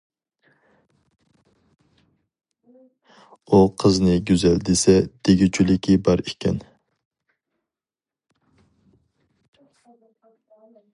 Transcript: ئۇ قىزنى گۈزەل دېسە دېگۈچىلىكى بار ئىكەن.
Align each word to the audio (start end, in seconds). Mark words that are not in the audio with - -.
ئۇ 3.49 3.59
قىزنى 3.83 4.15
گۈزەل 4.31 4.57
دېسە 4.71 4.97
دېگۈچىلىكى 5.29 5.99
بار 6.09 6.25
ئىكەن. 6.27 6.61